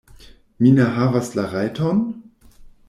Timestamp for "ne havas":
0.79-1.31